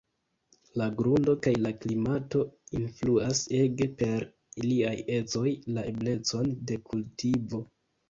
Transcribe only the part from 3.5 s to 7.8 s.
ege per iliaj ecoj la eblecon de kultivo.